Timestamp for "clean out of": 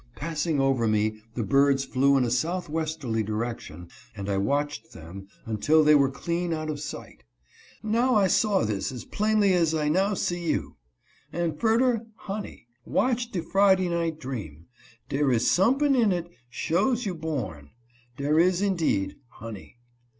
6.09-6.79